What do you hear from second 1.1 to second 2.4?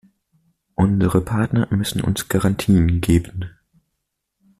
Partner müssen uns